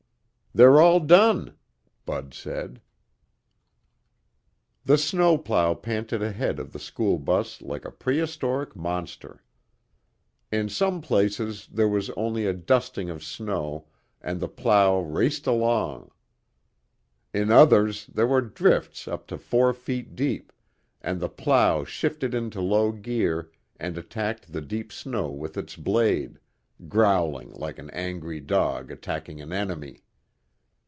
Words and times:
"They're 0.53 0.81
all 0.81 0.99
done," 0.99 1.55
Bud 2.05 2.33
said. 2.33 2.81
The 4.83 4.97
snowplow 4.97 5.75
panted 5.75 6.21
ahead 6.21 6.59
of 6.59 6.73
the 6.73 6.79
school 6.79 7.19
bus 7.19 7.61
like 7.61 7.85
a 7.85 7.89
prehistoric 7.91 8.75
monster. 8.75 9.41
In 10.51 10.67
some 10.67 10.99
places 10.99 11.69
there 11.71 11.87
was 11.87 12.09
only 12.17 12.45
a 12.45 12.51
dusting 12.53 13.09
of 13.09 13.23
snow 13.23 13.87
and 14.19 14.41
the 14.41 14.49
plow 14.49 14.99
raced 14.99 15.47
along. 15.47 16.11
In 17.33 17.49
others 17.49 18.07
there 18.07 18.27
were 18.27 18.41
drifts 18.41 19.07
up 19.07 19.27
to 19.27 19.37
four 19.37 19.73
feet 19.73 20.17
deep, 20.17 20.51
and 21.01 21.21
the 21.21 21.29
plow 21.29 21.85
shifted 21.85 22.33
into 22.33 22.59
low 22.59 22.91
gear 22.91 23.49
and 23.79 23.97
attacked 23.97 24.51
the 24.51 24.59
deep 24.61 24.91
snow 24.91 25.29
with 25.31 25.55
its 25.55 25.77
blade, 25.77 26.39
growling 26.89 27.53
like 27.53 27.79
an 27.79 27.89
angry 27.91 28.41
dog 28.41 28.91
attacking 28.91 29.39
an 29.39 29.53
enemy. 29.53 30.01